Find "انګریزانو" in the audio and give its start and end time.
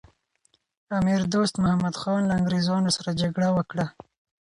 2.39-2.89